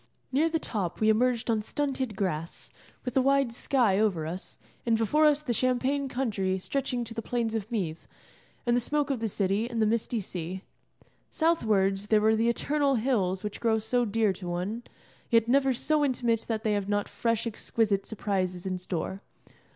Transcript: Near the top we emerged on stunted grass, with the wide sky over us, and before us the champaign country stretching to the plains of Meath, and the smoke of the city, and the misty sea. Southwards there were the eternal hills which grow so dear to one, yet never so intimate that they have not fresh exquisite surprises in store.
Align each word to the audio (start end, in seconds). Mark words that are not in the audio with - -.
Near 0.31 0.49
the 0.49 0.57
top 0.57 0.99
we 0.99 1.09
emerged 1.09 1.47
on 1.51 1.61
stunted 1.61 2.15
grass, 2.15 2.71
with 3.05 3.13
the 3.13 3.21
wide 3.21 3.53
sky 3.53 3.99
over 3.99 4.25
us, 4.25 4.57
and 4.83 4.97
before 4.97 5.25
us 5.27 5.43
the 5.43 5.53
champaign 5.53 6.09
country 6.09 6.57
stretching 6.57 7.03
to 7.03 7.13
the 7.13 7.21
plains 7.21 7.53
of 7.53 7.71
Meath, 7.71 8.07
and 8.65 8.75
the 8.75 8.79
smoke 8.81 9.11
of 9.11 9.19
the 9.19 9.29
city, 9.29 9.69
and 9.69 9.79
the 9.79 9.85
misty 9.85 10.19
sea. 10.19 10.63
Southwards 11.29 12.07
there 12.07 12.19
were 12.19 12.35
the 12.35 12.49
eternal 12.49 12.95
hills 12.95 13.43
which 13.43 13.59
grow 13.59 13.77
so 13.77 14.03
dear 14.03 14.33
to 14.33 14.47
one, 14.47 14.81
yet 15.29 15.47
never 15.47 15.71
so 15.71 16.03
intimate 16.03 16.45
that 16.47 16.63
they 16.63 16.73
have 16.73 16.89
not 16.89 17.07
fresh 17.07 17.45
exquisite 17.45 18.07
surprises 18.07 18.65
in 18.65 18.79
store. 18.79 19.21